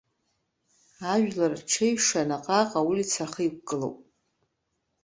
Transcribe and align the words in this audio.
Ажәлар 1.13 1.51
рҽеиҩша 1.59 2.21
наҟ-ааҟ 2.29 2.71
аулица 2.79 3.21
ахы 3.25 3.41
иқәгылоуп. 3.47 3.97